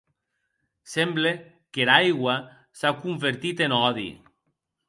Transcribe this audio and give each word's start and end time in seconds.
Semble 0.93 1.31
qu’era 1.71 1.95
aigua 2.05 2.35
s’a 2.79 2.89
convertit 3.03 3.57
en 3.67 3.75
òdi. 3.87 4.09